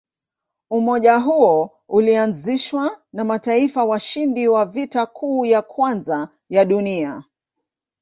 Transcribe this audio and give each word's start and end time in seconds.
Umoja 0.69 1.17
huo 1.17 1.71
ulianzishwa 1.89 2.99
na 3.13 3.23
mataifa 3.23 3.85
washindi 3.85 4.47
wa 4.47 4.65
Vita 4.65 5.05
Kuu 5.05 5.45
ya 5.45 5.61
Kwanza 5.61 6.29
ya 6.49 6.65
Dunia. 6.65 7.23